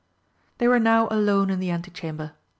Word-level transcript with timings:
They 0.57 0.67
were 0.67 0.79
now 0.79 1.07
alone 1.11 1.51
in 1.51 1.59
the 1.59 1.69
antechamber. 1.69 2.31